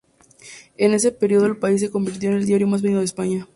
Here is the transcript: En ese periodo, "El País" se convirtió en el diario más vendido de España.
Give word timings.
En 0.77 0.95
ese 0.95 1.11
periodo, 1.11 1.45
"El 1.45 1.57
País" 1.57 1.79
se 1.79 1.91
convirtió 1.91 2.31
en 2.31 2.37
el 2.37 2.47
diario 2.47 2.65
más 2.65 2.81
vendido 2.81 3.01
de 3.01 3.05
España. 3.05 3.47